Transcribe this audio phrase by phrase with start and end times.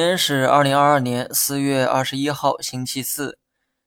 [0.00, 3.38] 天是二零二二年四月二十一号，星期四。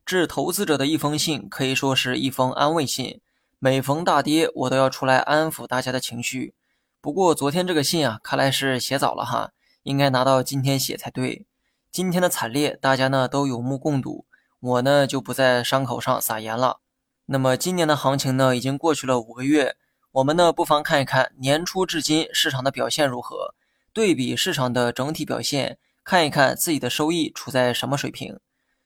[0.06, 3.20] 致投资者的一封信，可以说是一封安慰信。
[3.58, 6.54] 每逢大跌，我都要出来安抚大家的情绪。
[7.02, 11.48] 不过昨天这个信啊，看来是写早了哈，应该拿到今天写才对。
[11.92, 14.28] 今天的惨烈，大家呢都有目共睹，
[14.60, 16.82] 我呢就不在伤口上撒盐了。
[17.26, 19.76] 那么今年的行情呢，已经过去了五个月，
[20.12, 23.56] 我们呢不妨看一看年初至今市场的表现如何，
[23.92, 25.80] 对比市场的整体表现。
[26.04, 28.40] 看一看自己的收益处在什么水平。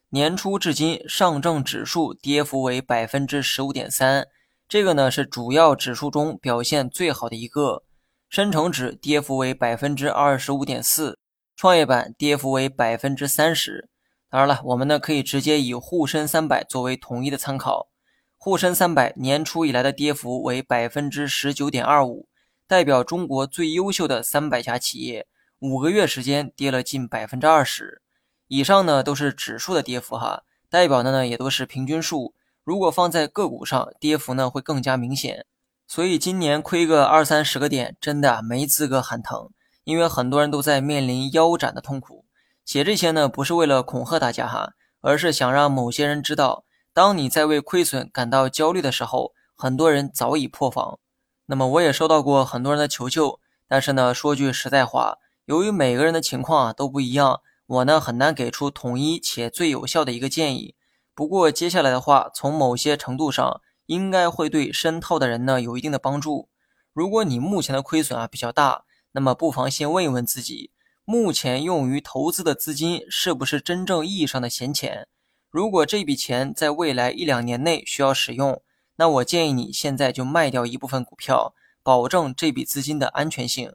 [0.10, 4.28] 年初至今，上证指数跌幅为百分之十五点三，
[4.70, 7.84] 这个呢是主要指数中表现最好的一个。
[8.30, 11.18] 深成指跌幅为百分之二十五点四，
[11.56, 13.90] 创业板跌幅为百分之三十。
[14.30, 17.90] 当然了，我们呢可以直接以沪深三百作为统一的参考。
[18.36, 22.28] 沪深三百年初以来的跌幅为百分之十九点二五，
[22.68, 25.26] 代表中国最优秀的三百家企业。
[25.60, 28.04] 五个月时间跌了近百分之二十
[28.48, 32.36] 以上呢，都是指数的跌幅哈，代表的呢也都是平均数。
[32.64, 35.48] 如果放在个股上，跌幅呢会更加明显。
[35.88, 39.50] 所以今年亏个二三十个点，真的没资格喊疼，
[39.84, 42.26] 因为很多人都在面临腰斩的痛苦。
[42.64, 51.00] 写这些呢，不是为了恐吓大家哈，而是想让某些人知道，当你在为亏损感到焦虑的时候，很多人早已破防。
[51.48, 55.18] 那么我也收到过很多人的求救，但是呢，说句实在话。
[55.48, 60.76] 由于每个人的情况啊都不一样，我呢很难给出统一且最有效的一个建议。
[61.16, 66.50] 不过接下来的话，从某些程度上应该会对深套的人呢有一定的帮助。
[66.92, 70.72] 如果你目前的亏损啊比较大，那么不妨先问一问自己，
[71.06, 75.08] 目前用于投资的资金是不是真正意义上的闲钱？
[75.50, 78.62] 如果这笔钱在未来一两年内需要使用，
[78.98, 83.72] 那我建议你现在就卖掉一部分股票，保证这笔资金的安全性。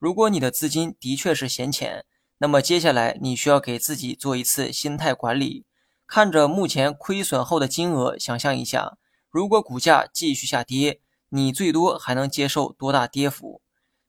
[0.00, 2.06] 如果你的资金的确是闲钱，
[2.38, 5.66] 那么接下来你需要给自己做一次心态管理。
[6.06, 8.96] 看着目前亏损后的金额，想象一下，
[9.28, 13.60] 如果股价继续下跌，你最多还能接受多大跌幅？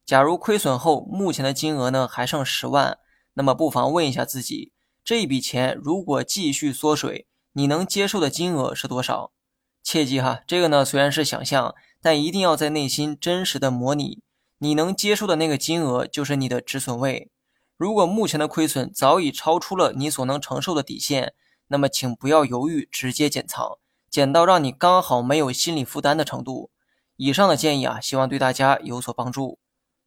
[0.06, 2.98] 假如亏损后目前的金额呢还剩十万，
[3.34, 4.72] 那么不妨问一下自己，
[5.04, 9.30] 这笔钱如果继续缩水，你能接受的金额是多少？
[9.82, 14.22] 切记哈，这个呢虽然是想象，但一定要在内心真实的模拟。
[14.62, 17.32] 你能接受的那个金额就是你的止损位。
[17.76, 21.34] 如果目前的亏损早已超出了你所能承受的底线，
[21.66, 23.78] 那么请不要犹豫，直接减仓，
[24.08, 26.70] 减到让你刚好没有心理负担的程度。
[27.16, 29.58] 以上的建议啊，希望对大家有所帮助。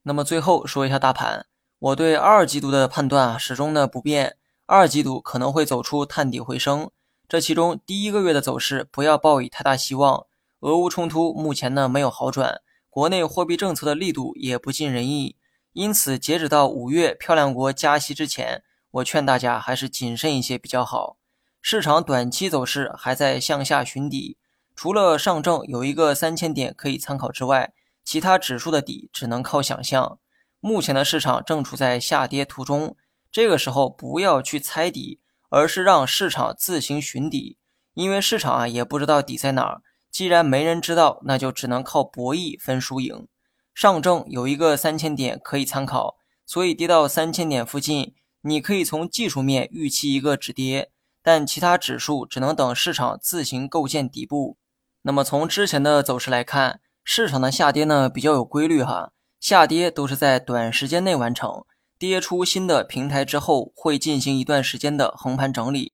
[0.03, 1.47] 那么最后说一下大盘，
[1.79, 6.89] 我对二季度的判断啊始终呢不变，二季度可能会走出探底回升。
[7.27, 10.25] 这其中第一个月的走势不要抱以太大希望，
[10.61, 12.61] 俄乌冲突目前呢没有好转。
[12.95, 15.35] 国内货币政策的力度也不尽人意，
[15.73, 21.17] 因此截止到五月漂亮国加息之前，我劝大家还是谨慎一些比较好。
[21.61, 24.37] 市场短期走势还在向下寻底，
[24.77, 27.73] 除了上证有一个三千点可以参考之外，
[28.05, 30.17] 其他指数的底只能靠想象。
[30.61, 32.95] 目前的市场正处在下跌途中，
[33.29, 35.19] 这个时候不要去猜底，
[35.49, 37.57] 而是让市场自行寻底，
[37.93, 39.81] 因为市场啊也不知道底在哪儿。
[40.15, 43.27] 既然没人知道，那就只能靠博弈分输赢。
[43.73, 46.15] 上证有一个三千点可以参考，
[46.45, 50.89] 所以跌到三千点附近，你可以从技术面预期一个止跌，
[51.21, 54.55] 但其他指数只能等市场自行构建底部。
[55.01, 59.11] 那么从之前的走势来看，市场的下跌呢比较有规律哈，
[59.41, 61.65] 下跌都是在短时间内完成，
[61.99, 65.91] 跌出新的平台之后会进行一段时间的横盘整理，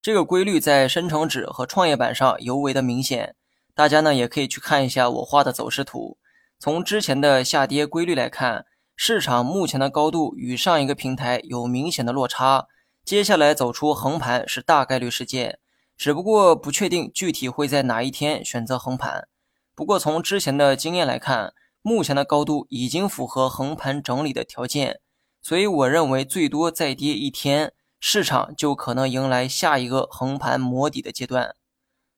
[0.00, 3.34] 这个规律在深成指和创业板上尤为的明显。
[3.74, 6.18] 大家呢也可以去看一下我画的走势图。
[6.58, 12.68] 从之前的下跌规律来看，市场目前的高度与上一个平台有明显的落差。
[13.04, 15.58] 接下来走出横盘是大概率事件，
[15.96, 19.28] 只不过不确定具体会在哪一天选择横盘。
[19.74, 21.52] 不过从之前的经验来看，
[21.82, 25.00] 目前的高度已经符合横盘整理的条件，
[25.42, 31.56] 所以我认为最多再跌一天，市场就可能迎来下一个横盘磨底的阶段。